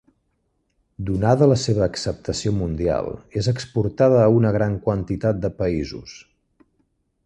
[1.09, 3.11] Donada la seva acceptació mundial,
[3.43, 6.21] és exportada a una gran quantitat de països.